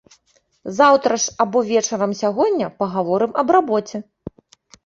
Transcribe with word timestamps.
Заўтра 0.77 1.19
ж 1.25 1.35
або 1.45 1.61
вечарам 1.67 2.11
сягоння 2.21 2.71
пагаворым 2.81 3.31
аб 3.43 3.47
рабоце. 3.59 3.97